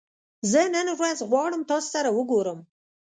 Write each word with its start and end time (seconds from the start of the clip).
زه 0.51 0.61
نن 0.75 0.87
ورځ 0.99 1.19
غواړم 1.29 1.61
تاسې 1.69 1.87
سره 1.95 2.09
وګورم 2.17 2.59